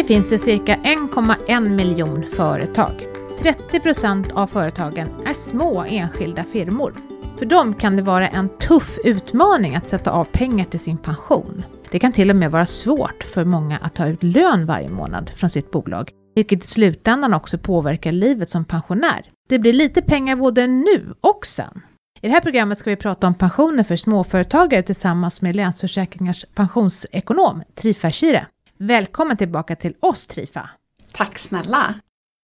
[0.00, 3.06] Sverige finns det cirka 1,1 miljon företag.
[3.38, 6.94] 30 procent av företagen är små enskilda firmor.
[7.38, 11.64] För dem kan det vara en tuff utmaning att sätta av pengar till sin pension.
[11.90, 15.30] Det kan till och med vara svårt för många att ta ut lön varje månad
[15.30, 19.24] från sitt bolag, vilket i slutändan också påverkar livet som pensionär.
[19.48, 21.82] Det blir lite pengar både nu och sen.
[22.20, 27.62] I det här programmet ska vi prata om pensioner för småföretagare tillsammans med Länsförsäkringars pensionsekonom
[27.74, 28.46] Trifa Shire.
[28.82, 30.70] Välkommen tillbaka till oss Trifa!
[31.12, 31.94] Tack snälla!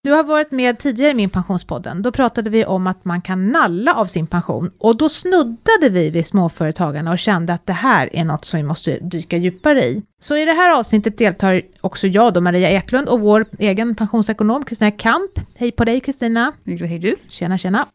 [0.02, 2.02] Du har varit med tidigare i min pensionspodden.
[2.02, 6.10] Då pratade vi om att man kan nalla av sin pension och då snuddade vi
[6.10, 10.02] vid småföretagarna och kände att det här är något som vi måste dyka djupare i.
[10.20, 14.64] Så i det här avsnittet deltar också jag då, Maria Eklund och vår egen pensionsekonom
[14.64, 15.30] Kristina Kamp.
[15.54, 16.52] Hej på dig Kristina!
[16.64, 17.16] Hej du!
[17.28, 17.86] Tjena, tjena!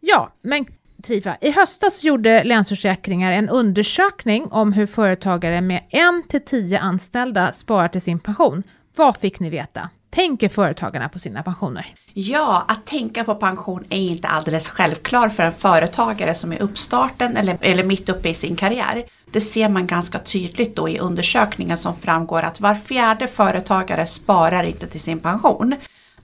[0.00, 0.66] Ja, men
[1.04, 7.52] Trifa, i höstas gjorde Länsförsäkringar en undersökning om hur företagare med en till tio anställda
[7.52, 8.62] sparar till sin pension.
[8.96, 9.90] Vad fick ni veta?
[10.10, 11.94] Tänker företagarna på sina pensioner?
[12.12, 17.36] Ja, att tänka på pension är inte alldeles självklart för en företagare som är uppstarten
[17.36, 19.04] eller, eller mitt uppe i sin karriär.
[19.32, 24.64] Det ser man ganska tydligt då i undersökningen som framgår att var fjärde företagare sparar
[24.64, 25.74] inte till sin pension.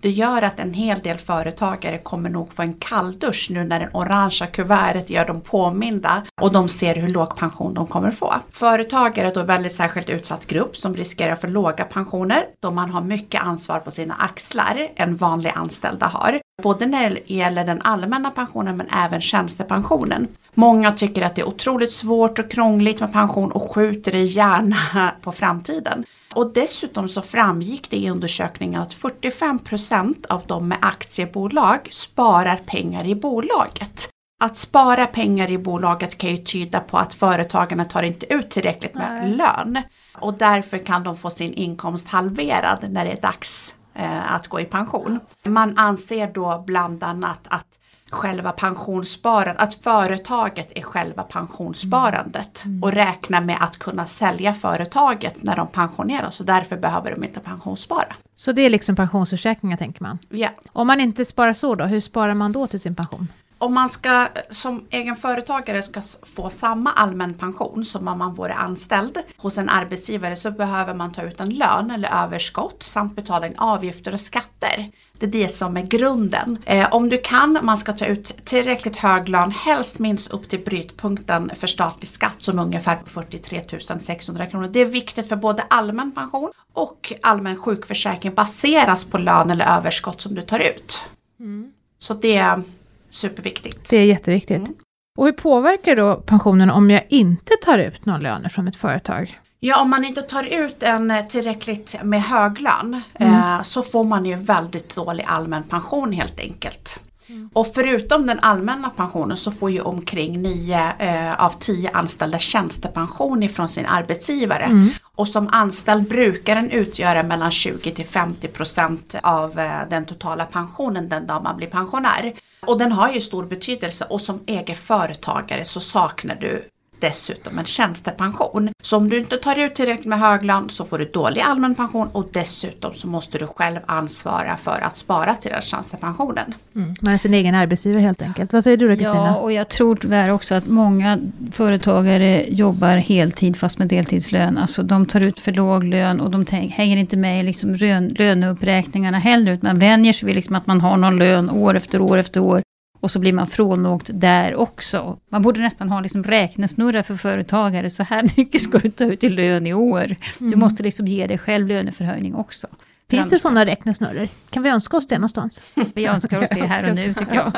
[0.03, 3.91] Det gör att en hel del företagare kommer nog få en kalldusch nu när det
[3.93, 8.35] orangea kuvertet gör dem påminda och de ser hur låg pension de kommer få.
[8.51, 12.91] Företagare är då en väldigt särskilt utsatt grupp som riskerar för låga pensioner då man
[12.91, 16.41] har mycket ansvar på sina axlar än vanliga anställda har.
[16.63, 20.29] Både när det gäller den allmänna pensionen men även tjänstepensionen.
[20.55, 25.13] Många tycker att det är otroligt svårt och krångligt med pension och skjuter det gärna
[25.23, 26.05] på framtiden.
[26.35, 32.57] Och dessutom så framgick det i undersökningen att 45 procent av de med aktiebolag sparar
[32.57, 34.09] pengar i bolaget.
[34.43, 38.95] Att spara pengar i bolaget kan ju tyda på att företagarna tar inte ut tillräckligt
[38.95, 39.37] med Nej.
[39.37, 39.83] lön
[40.21, 44.61] och därför kan de få sin inkomst halverad när det är dags eh, att gå
[44.61, 45.21] i pension.
[45.47, 47.80] Man anser då bland annat att
[48.11, 52.83] själva pensionssparandet, att företaget är själva pensionssparandet mm.
[52.83, 57.41] och räknar med att kunna sälja företaget när de pensioneras och därför behöver de inte
[57.41, 58.15] pensionsspara.
[58.35, 60.19] Så det är liksom pensionsförsäkringar tänker man?
[60.29, 60.49] Ja.
[60.73, 63.29] Om man inte sparar så då, hur sparar man då till sin pension?
[63.61, 68.55] Om man ska som egen företagare ska få samma allmän pension som om man vore
[68.55, 73.47] anställd hos en arbetsgivare så behöver man ta ut en lön eller överskott samt betala
[73.47, 74.91] in avgifter och skatter.
[75.19, 76.59] Det är det som är grunden.
[76.67, 80.65] Eh, om du kan, man ska ta ut tillräckligt hög lön, helst minst upp till
[80.65, 83.63] brytpunkten för statlig skatt som är ungefär 43
[84.01, 84.69] 600 kronor.
[84.69, 90.21] Det är viktigt för både allmän pension och allmän sjukförsäkring baseras på lön eller överskott
[90.21, 91.01] som du tar ut.
[91.41, 91.73] Mm.
[91.99, 92.63] Så det
[93.11, 93.91] superviktigt.
[93.91, 94.69] Det är jätteviktigt.
[94.69, 94.75] Mm.
[95.19, 99.41] Och hur påverkar då pensionen om jag inte tar ut någon lön från ett företag?
[99.61, 103.35] Ja, om man inte tar ut en tillräckligt med hög lön mm.
[103.35, 107.01] eh, så får man ju väldigt dålig allmän pension helt enkelt.
[107.31, 107.51] Mm.
[107.53, 113.43] Och förutom den allmänna pensionen så får ju omkring 9 eh, av 10 anställda tjänstepension
[113.43, 114.65] ifrån sin arbetsgivare.
[114.65, 114.91] Mm.
[115.17, 120.45] Och som anställd brukar den utgöra mellan 20 till 50 procent av eh, den totala
[120.45, 122.33] pensionen den dag man blir pensionär.
[122.67, 126.65] Och den har ju stor betydelse och som egen företagare så saknar du
[127.01, 128.71] dessutom en tjänstepension.
[128.83, 131.75] Så om du inte tar ut tillräckligt med hög lön så får du dålig allmän
[131.75, 136.55] pension och dessutom så måste du själv ansvara för att spara till den tjänstepensionen.
[136.75, 136.95] Mm.
[137.01, 138.53] Man är sin egen arbetsgivare helt enkelt.
[138.53, 139.27] Vad säger du då Kristina?
[139.27, 141.19] Ja, och jag tror tyvärr också att många
[141.53, 144.59] företagare jobbar heltid fast med deltidslön.
[144.59, 147.75] Alltså de tar ut för låg lön och de hänger inte med i liksom
[148.19, 149.59] löneuppräkningarna heller.
[149.63, 152.63] Man vänjer sig vid liksom att man har någon lön år efter år efter år.
[153.01, 155.19] Och så blir man frånåkt där också.
[155.29, 157.91] Man borde nästan ha liksom räknesnurra för företagare.
[157.91, 160.17] Så här mycket ska du ta ut i lön i år.
[160.39, 160.59] Du mm.
[160.59, 162.67] måste liksom ge dig själv löneförhöjning också.
[163.11, 164.29] Finns det sådana räknesnurror?
[164.51, 165.63] Kan vi önska oss det någonstans?
[165.95, 167.53] Vi önskar oss det här och nu tycker jag.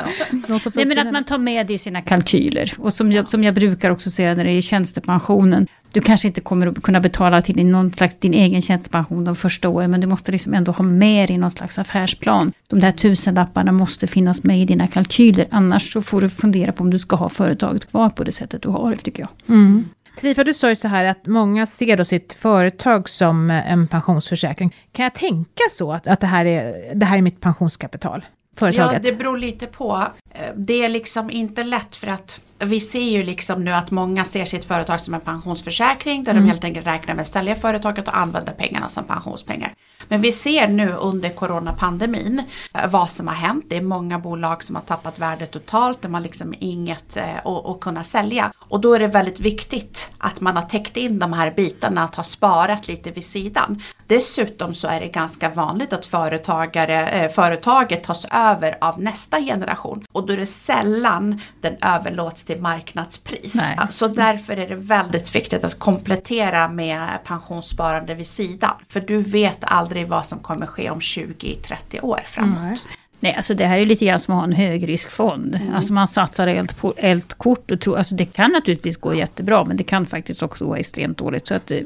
[0.73, 2.73] Nej, men att man tar med det i sina kalkyler.
[2.77, 5.67] Och som jag, som jag brukar också säga när det är tjänstepensionen.
[5.93, 9.35] Du kanske inte kommer att kunna betala till din, någon slags, din egen tjänstepension de
[9.35, 9.91] första åren.
[9.91, 12.53] Men du måste liksom ändå ha med i någon slags affärsplan.
[12.69, 15.47] De där tusenlapparna måste finnas med i dina kalkyler.
[15.51, 18.61] Annars så får du fundera på om du ska ha företaget kvar på det sättet
[18.61, 19.55] du har det tycker jag.
[19.55, 19.85] Mm.
[20.15, 23.87] Trifa, du sa ju så här att många ser då sitt företag som eh, en
[23.87, 24.75] pensionsförsäkring.
[24.91, 28.25] Kan jag tänka så, att, att det, här är, det här är mitt pensionskapital?
[28.55, 28.93] Företaget?
[28.93, 30.07] Ja, det beror lite på.
[30.31, 34.25] Eh, det är liksom inte lätt för att vi ser ju liksom nu att många
[34.25, 36.43] ser sitt företag som en pensionsförsäkring där mm.
[36.43, 39.73] de helt enkelt räknar med att sälja företaget och använda pengarna som pensionspengar.
[40.07, 43.65] Men vi ser nu under coronapandemin eh, vad som har hänt.
[43.69, 46.01] Det är många bolag som har tappat värde totalt.
[46.01, 48.51] De har liksom inget eh, att, att kunna sälja.
[48.57, 52.15] Och då är det väldigt viktigt att man har täckt in de här bitarna, att
[52.15, 53.81] ha sparat lite vid sidan.
[54.07, 58.42] Dessutom så är det ganska vanligt att företagare, företaget tas över
[58.81, 63.55] av nästa generation och då är det sällan den överlåts till marknadspris.
[63.55, 63.77] Nej.
[63.89, 68.71] Så därför är det väldigt viktigt att komplettera med pensionssparande vid sidan.
[68.89, 72.61] För du vet aldrig vad som kommer ske om 20-30 år framåt.
[72.61, 72.77] Nej.
[73.23, 75.55] Nej, alltså det här är ju lite grann som att ha en högriskfond.
[75.55, 75.73] Mm.
[75.73, 79.63] Alltså man satsar eld på eld kort och tror, alltså det kan naturligtvis gå jättebra,
[79.63, 81.47] men det kan faktiskt också gå extremt dåligt.
[81.47, 81.79] Så att eh,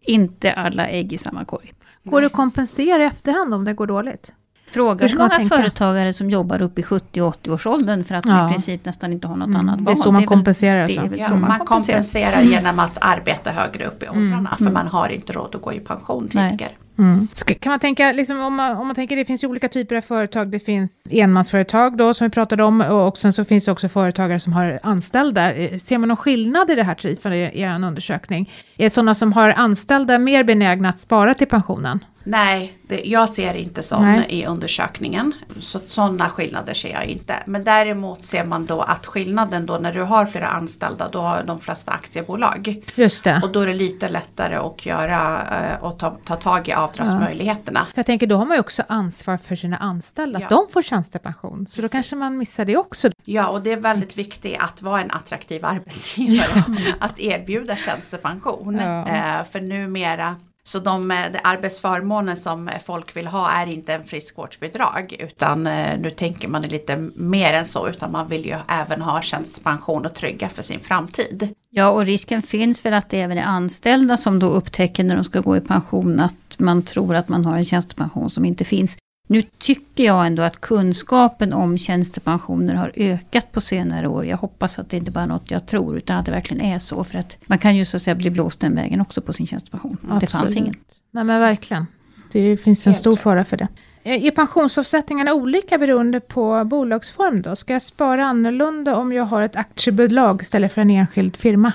[0.00, 1.72] inte alla ägg i samma korg.
[2.02, 4.32] Går det att kompensera i efterhand om det går dåligt?
[4.74, 5.56] Fråga Hur många tänka?
[5.56, 8.46] företagare som jobbar upp i 70-80-årsåldern för att Ja.
[8.46, 9.96] i princip nästan inte har något Mm, annat det är val.
[9.96, 11.00] så man kompenserar alltså.
[11.00, 11.96] väl Ja, så man, man kompenserar.
[11.96, 15.72] kompenserar genom att arbeta högre upp i åldrarna för man har inte råd att gå
[15.72, 16.70] i pension tidigare.
[16.98, 17.28] Mm.
[17.60, 20.00] Kan man tänka, liksom, om, man, om man tänker, det finns ju olika typer av
[20.00, 20.48] företag.
[20.50, 24.40] Det finns enmansföretag då som vi pratade om och sen så finns det också företagare
[24.40, 25.52] som har anställda.
[25.54, 28.52] Eh, Ser man någon skillnad i det här Trif, i er undersökning?
[28.76, 32.04] Är sådana som har anställda mer benägna att spara till pensionen?
[32.24, 35.32] Nej, det, jag ser inte sån i undersökningen.
[35.60, 37.34] Så sådana skillnader ser jag inte.
[37.46, 41.42] Men däremot ser man då att skillnaden då när du har flera anställda, då har
[41.42, 42.84] de flesta aktiebolag.
[42.94, 43.40] Just det.
[43.44, 45.42] Och då är det lite lättare att göra
[45.76, 47.86] eh, och ta, ta tag i avdragsmöjligheterna.
[47.94, 50.44] För jag tänker, då har man ju också ansvar för sina anställda, Ja.
[50.46, 51.66] att de får tjänstepension.
[51.68, 51.92] Så då Precis.
[51.92, 53.10] kanske man missar det också.
[53.24, 56.64] Ja, och det är väldigt viktigt att vara en attraktiv arbetsgivare.
[57.00, 58.74] att erbjuda tjänstepension.
[58.74, 59.06] Ja.
[59.08, 60.36] Eh, för numera
[60.66, 65.66] så de, eh, de arbetsförmåner som eh, folk vill ha är inte en friskvårdsbidrag utan
[65.66, 70.06] eh, nu tänker man lite mer än så utan man vill ju även ha tjänstepension
[70.06, 71.48] och trygga för sin framtid.
[71.70, 75.24] Ja, och risken finns väl att det även är anställda som då upptäcker när de
[75.24, 78.96] ska gå i pension att man tror att man har en tjänstepension som inte finns.
[79.26, 84.26] Nu tycker jag ändå att kunskapen om tjänstepensioner har ökat på senare år.
[84.26, 86.78] Jag hoppas att det inte bara är något jag tror, utan att det verkligen är
[86.78, 87.04] så.
[87.04, 89.46] För att man kan ju så att säga bli blåst den vägen också på sin
[89.46, 89.96] tjänstepension.
[90.02, 90.56] Det fanns Absolut.
[90.56, 90.74] ingen.
[91.10, 91.86] Nej men verkligen.
[92.32, 93.20] Det finns en Helt stor rätt.
[93.20, 93.68] fara för det.
[94.02, 97.56] Eh, Är pensionsavsättningarna olika beroende på bolagsform då?
[97.56, 101.72] Ska jag spara annorlunda om jag har ett aktiebolag istället för en enskild firma?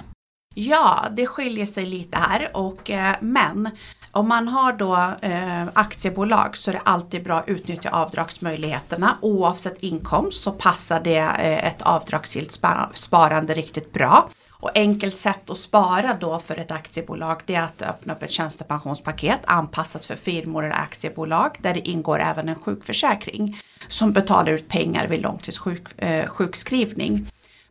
[0.61, 3.69] Ja, det skiljer sig lite här och eh, men
[4.11, 9.17] om man har då eh, aktiebolag så är det alltid bra att utnyttja avdragsmöjligheterna.
[9.21, 12.59] Oavsett inkomst så passar det eh, ett avdragsgillt
[12.94, 14.29] sparande riktigt bra.
[14.50, 18.31] Och enkelt sätt att spara då för ett aktiebolag det är att öppna upp ett
[18.31, 24.67] tjänstepensionspaket anpassat för firmor eller aktiebolag där det ingår även en sjukförsäkring som betalar ut
[24.67, 27.15] pengar vid långtidssjukskrivning.
[27.15, 27.21] Eh.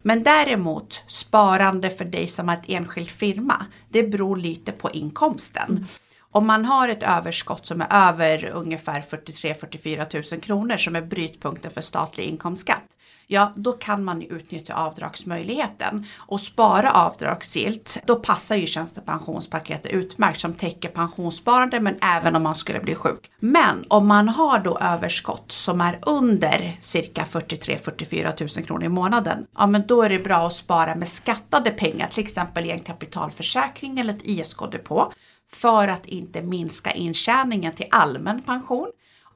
[0.03, 5.87] Men däremot sparande för dig som har ett enskild firma, det beror lite på inkomsten.
[6.31, 11.71] Om man har ett överskott som är över ungefär 43-44 000 kronor som är brytpunkten
[11.71, 12.88] för statlig inkomstskatt.
[13.31, 18.02] Ja, då kan man ju utnyttja avdragsmöjligheten och spara avdragsgillt.
[18.06, 23.31] Då passar ju tjänstepensionspaketet utmärkt som täcker pensionssparande men även om man skulle bli sjuk.
[23.38, 29.46] Men om man har då överskott som är under cirka 43-44 000 kronor i månaden.
[29.58, 32.78] Ja, men då är det bra att spara med skattade pengar, till exempel i en
[32.78, 35.12] kapitalförsäkring eller ett ISK-depå
[35.52, 38.88] för att inte minska intjäningen till allmän pension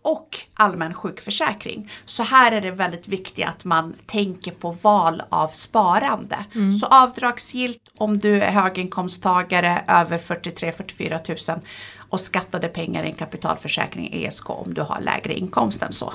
[0.02, 1.90] och allmän sjukförsäkring.
[2.04, 6.44] Så här är det väldigt viktigt att man tänker på val av sparande.
[6.80, 11.60] Så avdragsgillt om du är höginkomsttagare över 43-44 000
[11.98, 16.12] och skattade pengar i en kapitalförsäkring ESK om du har lägre inkomst än så.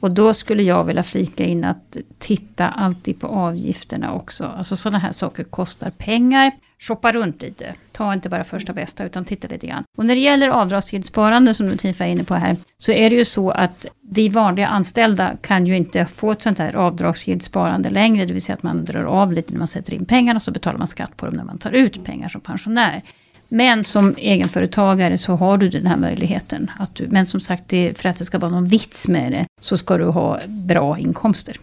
[0.00, 4.44] Och då skulle jag vilja flika in att titta alltid på avgifterna också.
[4.44, 6.52] Alltså sådana här saker kostar pengar.
[6.82, 7.74] Shoppa runt lite.
[7.92, 9.84] Ta inte bara första bästa utan titta lite grann.
[9.98, 12.56] Och när det gäller avdragsgillt sparande som du Tifa är inne på här.
[12.78, 16.58] Så är det ju så att vi vanliga anställda kan ju inte få ett sånt
[16.58, 18.26] här avdragsgillt sparande längre.
[18.26, 20.50] Det vill säga att man drar av lite när man sätter in pengarna och så
[20.50, 23.02] betalar man skatt på dem när man tar ut pengar som pensionär.
[23.48, 26.70] Men som egenföretagare så har du den här möjligheten.
[26.78, 29.46] Att du, men som sagt, det, för att det ska vara någon vits med det
[29.60, 31.56] så ska du ha bra inkomster.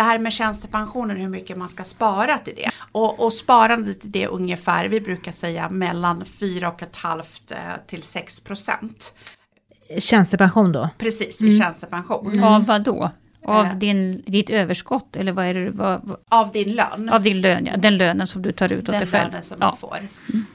[0.00, 2.70] Det här med tjänstepensionen, hur mycket man ska spara till det.
[2.92, 9.14] Och, och sparandet till det ungefär, vi brukar säga mellan 4,5 till 6 procent.
[9.98, 10.88] Tjänstepension då?
[10.98, 12.44] Precis, i tjänstepension.
[12.44, 13.10] Av vad då?
[13.44, 13.74] Av Eh.
[13.76, 15.16] din, ditt överskott?
[15.16, 15.70] Eller vad är det?
[15.70, 17.08] Vad, vad, Av din lön.
[17.12, 17.76] av din lön, ja.
[17.76, 19.30] Den lönen som du tar ut åt den dig själv.
[19.30, 19.66] lönen som Ja.
[19.66, 19.98] man får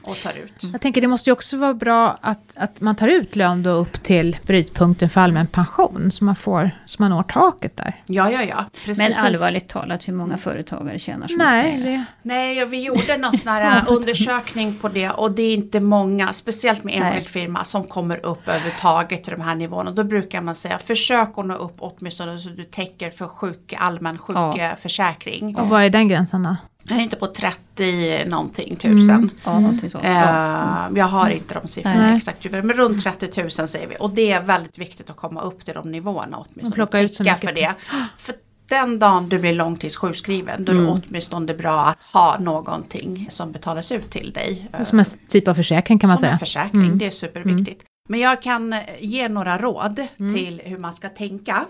[0.06, 0.52] och tar ut.
[0.72, 3.70] Jag tänker det måste ju också vara bra att, att man tar ut lön då
[3.70, 6.10] upp till brytpunkten för allmän pension.
[6.10, 7.96] Så man, får, så man når taket där.
[8.06, 8.64] Ja, ja, ja.
[8.84, 8.98] Precis.
[8.98, 11.84] Men allvarligt talat, hur många företagare tjänar så Nej, mycket?
[11.84, 16.32] det, Nej, vi gjorde någon sån här undersökning på det och det är inte många,
[16.32, 19.90] speciellt med enskild firma, som kommer upp överhuvudtaget till de här nivåerna.
[19.90, 24.18] Då brukar man säga försök att nå upp åtminstone så du täcker för sjuk, allmän
[24.18, 25.56] sjukförsäkring.
[25.56, 26.56] och vad är den gränsen då?
[26.90, 29.10] är det inte på 30 någonting tusen?
[29.16, 29.30] Mm.
[29.44, 30.04] Ja, någonting sånt.
[30.04, 30.88] Eh, Ja.
[30.96, 32.16] Jag har inte de siffrorna Nej.
[32.16, 33.96] exakt men runt 30 000 säger vi.
[34.00, 36.68] Och det är väldigt viktigt att komma upp till de nivåerna åtminstone.
[36.68, 37.74] Och plocka ut så mycket för det.
[38.18, 38.34] För
[38.68, 40.86] den dagen du blir långtidssjukskriven då är Mm.
[40.94, 44.68] det åtminstone bra att ha någonting som betalas ut till dig.
[44.72, 46.32] Eh, Som en typ av försäkring kan man som säga.
[46.32, 46.98] en försäkring, Mm.
[46.98, 47.82] det är superviktigt.
[48.08, 51.64] Men jag kan ge några råd till hur man ska tänka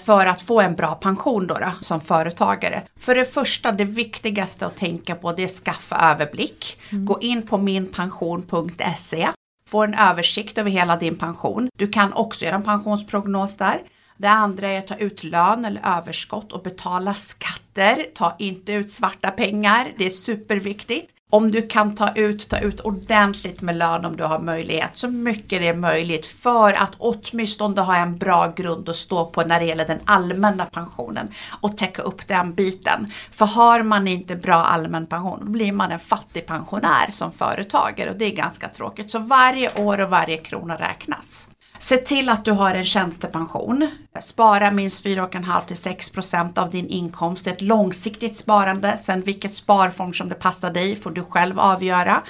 [0.00, 2.82] för att få en bra pension då, då som företagare.
[2.96, 6.78] För det första, det viktigaste att tänka på det är skaffa överblick.
[6.90, 9.28] Gå in på minpension.se
[9.68, 11.68] Få en översikt över hela din pension.
[11.78, 13.82] Du kan också göra en pensionsprognos där.
[14.16, 18.06] Det andra är att ta ut lön eller överskott och betala skatter.
[18.14, 21.13] Ta inte ut svarta pengar, det är superviktigt.
[21.34, 25.08] Om du kan ta ut, ta ut ordentligt med lön om du har möjlighet, så
[25.08, 29.60] mycket det är möjligt för att åtminstone ha en bra grund att stå på när
[29.60, 31.28] det gäller den allmänna pensionen
[31.60, 33.12] och täcka upp den biten.
[33.30, 38.10] För har man inte bra allmän pension, då blir man en fattig pensionär som företagare
[38.10, 39.10] och det är ganska tråkigt.
[39.10, 41.48] Så varje år och varje krona räknas.
[41.78, 43.90] Se till att du har en tjänstepension.
[44.20, 47.44] Spara minst 4,5 till 6 procent av din inkomst.
[47.44, 48.98] Det är ett långsiktigt sparande.
[49.02, 52.22] Sen vilket sparform som det passar dig får du själv avgöra.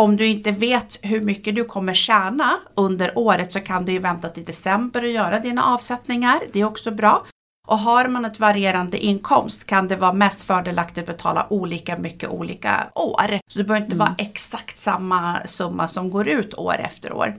[0.00, 3.98] Om du inte vet hur mycket du kommer tjäna under året så kan du ju
[3.98, 6.40] vänta till december och göra dina avsättningar.
[6.52, 7.24] Det är också bra.
[7.68, 12.30] Och har man ett varierande inkomst kan det vara mest fördelaktigt att betala olika mycket
[12.30, 13.40] olika år.
[13.50, 17.34] Så det behöver inte vara exakt samma summa som går ut år efter år.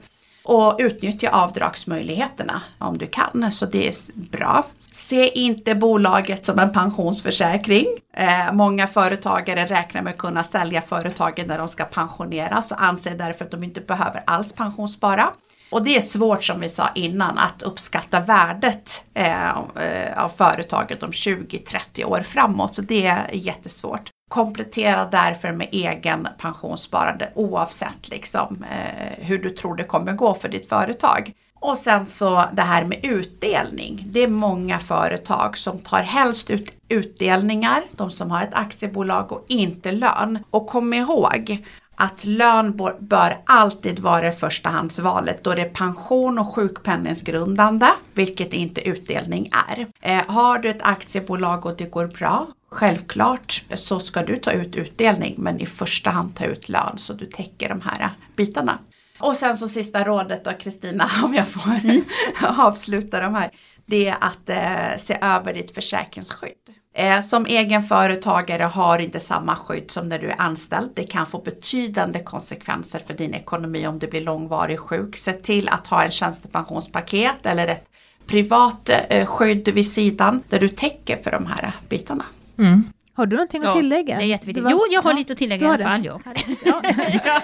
[0.49, 4.65] Och utnyttja avdragsmöjligheterna om du kan, så det är bra.
[4.91, 7.85] Se inte bolaget som en pensionsförsäkring.
[8.13, 13.15] Eh, många företagare räknar med att kunna sälja företagen när de ska pensioneras och anser
[13.15, 15.33] därför att de inte behöver alls pensionsspara.
[15.71, 21.03] Och det är svårt som vi sa innan att uppskatta värdet eh, av eh, företaget
[21.03, 22.75] om 20-30 år framåt.
[22.75, 24.09] Så det är jättesvårt.
[24.29, 30.49] Komplettera därför med egen pensionssparande oavsett liksom, eh, hur du tror det kommer gå för
[30.49, 31.33] ditt företag.
[31.61, 34.05] Och sen så det här med utdelning.
[34.07, 39.45] Det är många företag som tar helst ut utdelningar, de som har ett aktiebolag och
[39.47, 40.39] inte lön.
[40.49, 47.87] Och kom ihåg att lön bör alltid vara förstahandsvalet då det är pension och sjukpenningsgrundande,
[48.13, 49.87] vilket inte utdelning är.
[50.01, 54.75] Eh, har du ett aktiebolag och det går bra, självklart så ska du ta ut
[54.75, 58.79] utdelning men i första hand ta ut lön så du täcker de här bitarna.
[59.19, 62.03] Och sen så sista rådet då Kristina, om jag får mm.
[62.57, 63.49] avsluta de här,
[63.85, 66.75] det är att eh, se över ditt försäkringsskydd.
[66.93, 70.91] Eh, som egenföretagare har inte samma skydd som när du är anställd.
[70.95, 75.17] Det kan få betydande konsekvenser för din ekonomi om du blir långvarig sjuk.
[75.17, 77.85] Se till att ha en tjänstepensionspaket eller ett
[78.27, 82.25] privat eh, skydd vid sidan där du täcker för de här bitarna.
[82.59, 82.83] Mm.
[83.13, 84.17] Har du någonting att Ja, tillägga?
[84.17, 84.63] Det är jätteviktigt.
[84.63, 86.21] var- Jo, jag har ja, lite att tillägga du i har alla fall.
[86.65, 86.81] Ja.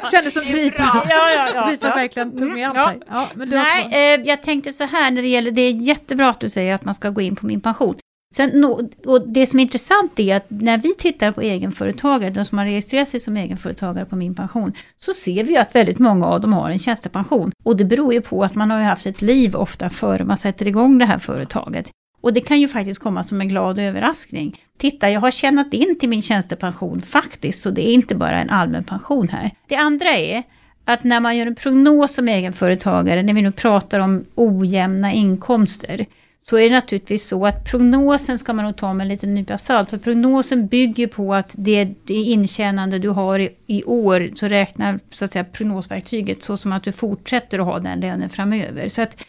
[0.11, 0.83] Kändes som Tripa.
[0.83, 1.63] Ja, ja, ja.
[1.67, 1.95] Tripa Ja.
[1.95, 2.85] verkligen tog med allt Ja.
[2.85, 2.97] här.
[3.09, 5.71] Ja, men du har Nej, eh, jag tänkte så här när det gäller, det är
[5.71, 7.95] jättebra att du säger att man ska gå in på min pension.
[8.35, 8.65] Sen,
[9.05, 12.65] och det som är intressant är att när vi tittar på egenföretagare, de som har
[12.65, 16.53] registrerat sig som egenföretagare på min pension, så ser vi att väldigt många av dem
[16.53, 17.51] har en tjänstepension.
[17.63, 20.67] Och det beror ju på att man har haft ett liv ofta före man sätter
[20.67, 21.89] igång det här företaget.
[22.25, 24.61] Och det kan ju faktiskt komma som en glad överraskning.
[24.77, 28.49] Titta, jag har tjänat in till min tjänstepension faktiskt, så det är inte bara en
[28.49, 29.51] allmän pension här.
[29.67, 30.43] Det andra är
[30.85, 36.05] att när man gör en prognos som egenföretagare, när vi nu pratar om ojämna inkomster,
[36.39, 39.57] så är det naturligtvis så att prognosen ska man nog ta med en liten nypa
[39.57, 39.89] salt.
[39.89, 44.99] För prognosen bygger på att det, det intjänande du har i, i år, så räknar
[45.09, 48.87] så att säga, prognosverktyget så som att du fortsätter att ha den lönen framöver.
[48.87, 49.25] Så att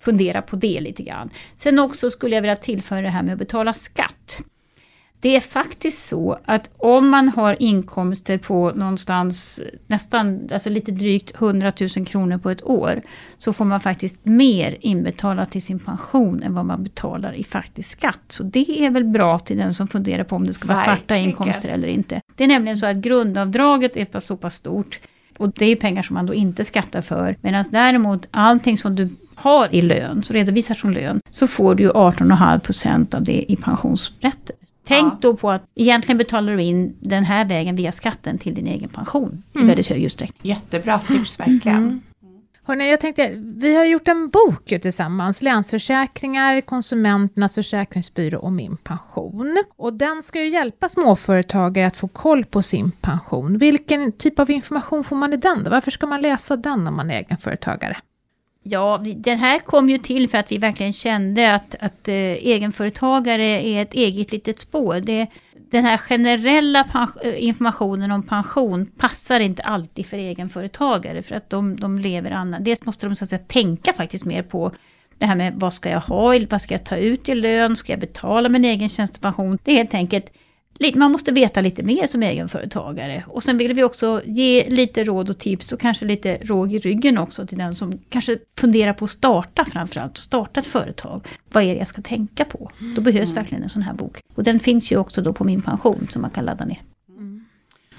[0.00, 1.30] fundera på det lite grann.
[1.56, 4.42] Sen också skulle jag vilja tillföra det här med att betala skatt.
[5.20, 11.34] Det är faktiskt så att om man har inkomster på någonstans nästan, alltså lite drygt
[11.34, 13.02] 100 000 kronor på ett år,
[13.38, 17.98] så får man faktiskt mer inbetalat till sin pension än vad man betalar i faktisk
[17.98, 18.20] skatt.
[18.28, 21.16] Så det är väl bra till den som funderar på om det ska vara svarta
[21.16, 22.20] inkomster eller inte.
[22.36, 25.00] Det är nämligen så att grundavdraget är så pass stort,
[25.38, 29.08] och det är pengar som man då inte skattar för, medan däremot allting som du
[29.38, 33.56] har i lön, så redovisar som lön, så får du ju 18,5% av det i
[33.56, 34.56] pensionsrätter.
[34.84, 35.18] Tänk Ja.
[35.20, 38.88] då på att egentligen betalar du in den här vägen via skatten till din egen
[38.88, 39.68] pension i Mm.
[39.68, 40.40] väldigt hög utsträckning.
[40.42, 42.00] Jättebra tips verkligen.
[42.64, 48.76] Hörrni, jag tänkte, vi har gjort en bok ju tillsammans, Länsförsäkringar, Konsumenternas försäkringsbyrå och Min
[48.76, 49.62] pension.
[49.76, 53.58] Och den ska ju hjälpa småföretagare att få koll på sin pension.
[53.58, 55.70] Vilken typ av information får man i den då?
[55.70, 57.96] Varför ska man läsa den om man är egenföretagare?
[58.70, 63.44] Ja, den här kom ju till för att vi verkligen kände att, att eh, egenföretagare
[63.44, 65.00] är ett eget litet spår.
[65.00, 65.26] Det,
[65.70, 71.76] den här generella eh, informationen om pension passar inte alltid för egenföretagare för att de,
[71.76, 72.64] de lever annat.
[72.64, 74.72] Dels måste de så att säga tänka faktiskt mer på
[75.18, 77.92] det här med vad ska jag ha, vad ska jag ta ut i lön, ska
[77.92, 79.58] jag betala min egen tjänstepension?
[79.62, 80.32] Det är helt enkelt
[80.94, 83.24] man måste veta lite mer som egenföretagare.
[83.26, 86.78] Och sen vill vi också ge lite råd och tips och kanske lite råg i
[86.78, 91.26] ryggen också till den som kanske funderar på att starta framförallt, starta ett företag.
[91.52, 92.70] Vad är det jag ska tänka på?
[92.96, 93.42] Då behövs mm.
[93.42, 94.18] verkligen en sån här bok.
[94.34, 96.82] Och den finns ju också då på min pension som man kan ladda ner.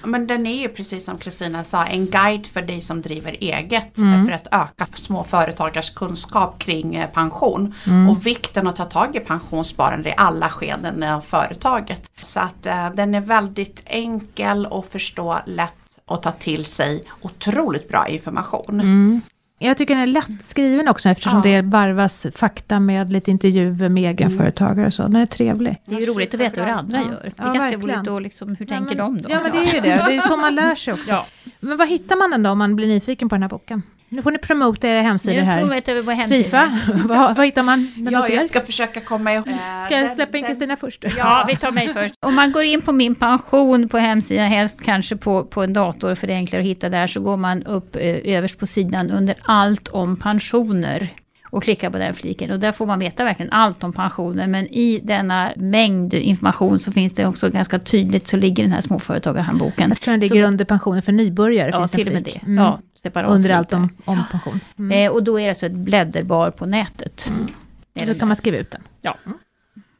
[0.04, 3.98] Men den är ju precis som Kristina sa en guide för dig som driver eget
[3.98, 4.26] mm.
[4.26, 8.08] för att öka småföretagars kunskap kring eh, pension mm.
[8.08, 12.10] och vikten att ta tag i pensionssparande i alla skeden av företaget.
[12.22, 15.72] Så att uh, den är väldigt enkel att förstå, lätt
[16.06, 18.80] att ta till sig, otroligt bra information.
[18.80, 19.20] Mm.
[19.62, 21.50] Jag tycker den är lättskriven också eftersom ja.
[21.50, 25.02] det varvas fakta med lite intervjuer med egenföretagare och så.
[25.02, 25.82] Den är trevlig.
[25.84, 27.04] Det är ju roligt att veta hur andra ja.
[27.04, 27.22] gör.
[27.22, 28.04] Det är ja, ganska verkligen.
[28.04, 29.30] roligt att liksom, hur tänker ja, men, de då?
[29.30, 31.24] Ja men det är ju det, det är så man lär sig också.
[31.60, 33.82] Men vad hittar man den då om man blir nyfiken på den här boken?
[34.12, 35.64] Nu får ni promota era hemsidor här.
[35.64, 36.80] Nu vi på hemsidan.
[37.08, 37.92] vad, vad hittar man?
[38.10, 39.44] Ja, jag ska försöka komma ihåg.
[39.84, 41.04] Ska jag släppa in Kristina först?
[41.18, 42.14] Ja, vi tar mig först.
[42.26, 46.14] Om man går in på min pension på hemsidan, helst kanske på, på en dator
[46.14, 49.10] för det är enklare att hitta där, så går man upp eh, överst på sidan
[49.10, 51.08] under allt om pensioner
[51.50, 52.50] och klickar på den fliken.
[52.50, 54.46] Och där får man veta verkligen allt om pensioner.
[54.46, 58.80] Men i denna mängd information så finns det också ganska tydligt så ligger den här
[58.80, 59.88] småföretagarhandboken.
[59.88, 61.70] Jag tror den ligger så, under pensioner för nybörjare.
[61.70, 62.40] Ja, finns till och med det.
[62.42, 62.64] Mm.
[62.64, 64.60] Ja, separat Under allt om, om pension.
[64.78, 65.06] Mm.
[65.06, 67.30] Eh, och då är det så ett blädderbar på nätet.
[67.30, 68.08] Mm.
[68.08, 68.82] Då kan man skriva ut den.
[69.00, 69.16] Ja.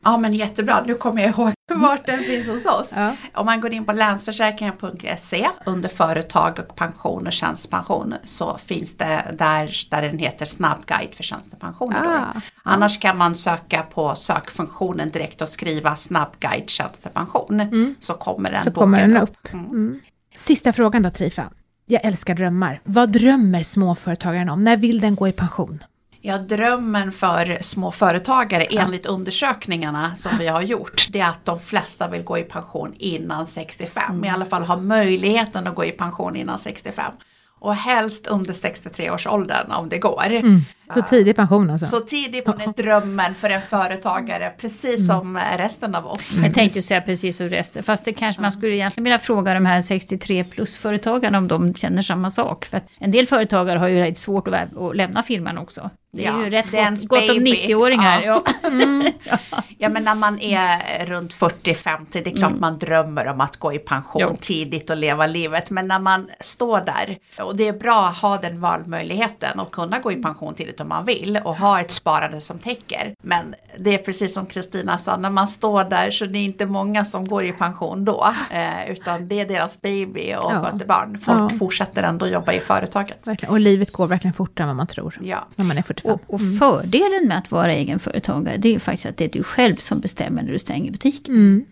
[0.04, 2.92] Ja men jättebra, nu kommer jag ihåg vart den finns hos oss.
[2.96, 3.16] Ja.
[3.34, 9.34] Om man går in på länsförsäkringen.se under företag och pension och tjänstepension så finns det
[9.38, 11.94] där, där den heter snabbguide för tjänstepension.
[11.96, 12.40] Ah.
[12.62, 17.94] Annars kan man söka på sökfunktionen direkt och skriva snabbguide tjänstepension mm.
[18.00, 19.30] så kommer den så kommer den upp.
[19.30, 19.52] upp.
[19.52, 19.66] Mm.
[19.66, 20.00] Mm.
[20.34, 21.50] Sista frågan då Trifa.
[21.86, 22.80] Jag älskar drömmar.
[22.84, 24.64] Vad drömmer småföretagaren om?
[24.64, 25.84] När vill den gå i pension?
[26.22, 28.82] Ja, drömmen för småföretagare ja.
[28.82, 32.94] enligt undersökningarna som vi har gjort, det är att de flesta vill gå i pension
[32.98, 34.02] innan 65.
[34.10, 34.24] Mm.
[34.24, 37.12] I alla fall ha möjligheten att gå i pension innan 65.
[37.58, 40.26] Och helst under 63-årsåldern om det går.
[40.26, 40.60] Mm.
[40.94, 41.86] Så tidig pension alltså?
[41.86, 45.06] Så tidig pension är drömmen för en företagare, precis mm.
[45.06, 46.34] som resten av oss.
[46.42, 49.66] Jag tänkte säga precis som resten, fast det kanske man skulle egentligen vilja fråga de
[49.66, 52.64] här 63 plus-företagarna om de känner samma sak.
[52.64, 55.90] För en del företagare har ju lite svårt att, att lämna firman också.
[56.12, 58.22] Det är ja, ju rätt gott, gott om 90-åringar.
[58.22, 58.42] Ja.
[58.62, 58.68] Ja.
[58.68, 59.12] Mm.
[59.78, 59.88] ja.
[59.88, 62.60] men när man är runt 40-50, det är klart mm.
[62.60, 64.36] man drömmer om att gå i pension jo.
[64.40, 65.70] tidigt och leva livet.
[65.70, 69.98] Men när man står där, och det är bra att ha den valmöjligheten och kunna
[69.98, 73.14] gå i pension tidigt om man vill och ha ett sparande som täcker.
[73.22, 76.66] Men det är precis som Kristina sa, när man står där så det är inte
[76.66, 78.34] många som går i pension då.
[78.50, 80.72] Eh, utan det är deras baby och ja.
[80.88, 81.18] barn.
[81.18, 83.26] Folk fortsätter ändå jobba i företaget.
[83.26, 83.52] Verkligen.
[83.52, 85.18] Och livet går verkligen fortare än vad man tror.
[85.20, 85.48] Ja.
[85.56, 86.12] När man är 40 45.
[86.12, 86.58] Och, och mm.
[86.58, 90.00] fördelen med att vara egenföretagare, det är ju faktiskt att det är du själv som
[90.00, 91.34] bestämmer när du stänger butiken.
[91.34, 91.64] Mm.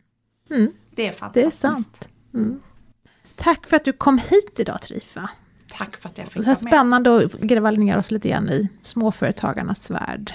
[0.51, 0.73] Mm.
[0.91, 1.63] Det är fantastiskt.
[1.63, 2.09] Det är sant.
[2.35, 2.61] Mm.
[3.37, 5.31] Tack för att du kom hit idag Trifa.
[5.71, 6.59] Tack för att jag fick vara med.
[6.59, 10.35] Spännande att gräva ner oss lite grann i småföretagarnas värld.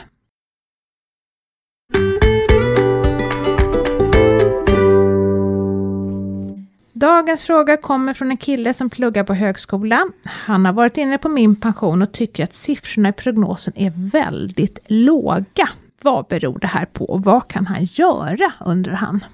[6.93, 10.11] Dagens fråga kommer från en kille som pluggar på högskolan.
[10.23, 14.79] Han har varit inne på min pension och tycker att siffrorna i prognosen är väldigt
[14.87, 15.69] låga.
[16.01, 19.25] Vad beror det här på och vad kan han göra, undrar han.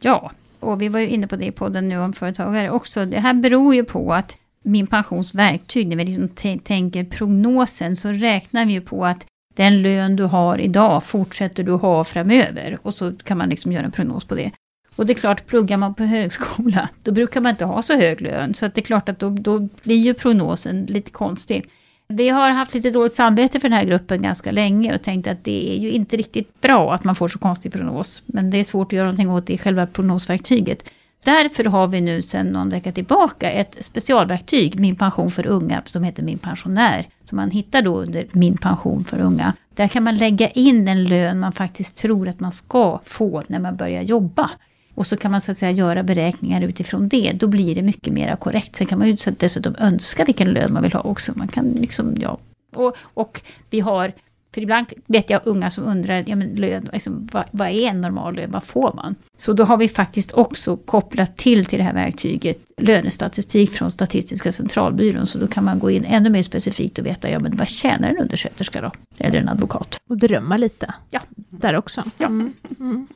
[0.00, 3.04] Ja, och vi var ju inne på det i podden nu om företagare också.
[3.04, 8.66] Det här beror ju på att min pensionsverktyg, när vi liksom tänker prognosen, så räknar
[8.66, 12.78] vi ju på att den lön du har idag fortsätter du ha framöver.
[12.82, 14.50] Och så kan man liksom göra en prognos på det.
[14.96, 18.20] Och det är klart, pluggar man på högskola, då brukar man inte ha så hög
[18.20, 18.54] lön.
[18.54, 21.68] Så att det är klart att då, då blir ju prognosen lite konstig.
[22.08, 25.44] Vi har haft lite dåligt samvete för den här gruppen ganska länge och tänkt att
[25.44, 28.22] det är ju inte riktigt bra att man får så konstig prognos.
[28.26, 30.90] Men det är svårt att göra någonting åt det i själva prognosverktyget.
[31.24, 36.04] Därför har vi nu sedan någon vecka tillbaka ett specialverktyg, Min pension för unga, som
[36.04, 37.08] heter Min pensionär.
[37.24, 39.52] Som man hittar då under Min pension för unga.
[39.74, 43.58] Där kan man lägga in den lön man faktiskt tror att man ska få när
[43.58, 44.50] man börjar jobba.
[44.94, 47.32] Och så kan man så att säga göra beräkningar utifrån det.
[47.32, 48.76] Då blir det mycket mer korrekt.
[48.76, 51.32] Sen kan man ju dessutom önska vilken lön man vill ha också.
[51.36, 52.38] Man kan liksom, ja.
[52.74, 54.12] Och, och vi har
[54.54, 58.00] för ibland vet jag unga som undrar, ja men lön, liksom, vad, vad är en
[58.00, 59.14] normal lön, vad får man?
[59.36, 64.52] Så då har vi faktiskt också kopplat till till det här verktyget lönestatistik från Statistiska
[64.52, 65.26] centralbyrån.
[65.26, 68.08] Så då kan man gå in ännu mer specifikt och veta, ja men vad tjänar
[68.08, 68.92] en undersköterska då?
[69.18, 70.00] Eller en advokat?
[70.08, 70.94] Och drömma lite.
[71.10, 71.20] Ja.
[71.34, 72.04] Där också.
[72.18, 72.26] Ja.
[72.26, 72.52] Mm.
[72.80, 73.06] Mm.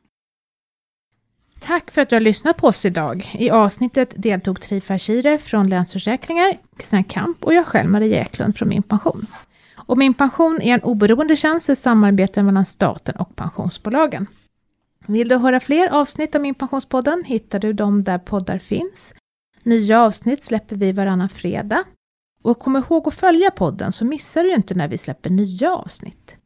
[1.60, 3.30] Tack för att du har lyssnat på oss idag.
[3.38, 8.68] I avsnittet deltog Trifa Shire från Länsförsäkringar, Kristina Kamp och jag själv, Maria Eklund från
[8.68, 9.26] Min Pension.
[9.86, 14.26] Och Min Pension är en oberoende tjänst i samarbete mellan staten och pensionsbolagen.
[15.06, 19.14] Vill du höra fler avsnitt av Min Pensionspodden hittar du dem där poddar finns.
[19.62, 21.84] Nya avsnitt släpper vi varannan fredag.
[22.42, 26.36] Och kom ihåg att följa podden så missar du inte när vi släpper nya avsnitt.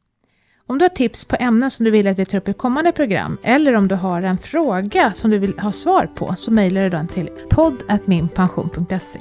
[0.67, 2.93] Om du har tips på ämnen som du vill att vi tar upp i kommande
[2.93, 6.83] program eller om du har en fråga som du vill ha svar på så mejlar
[6.83, 9.21] du den till podd.minpension.se.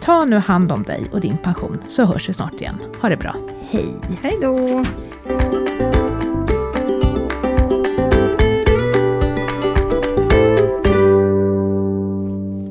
[0.00, 2.78] Ta nu hand om dig och din pension så hörs vi snart igen.
[3.00, 3.36] Ha det bra.
[3.70, 3.94] Hej!
[4.22, 4.84] Hej då!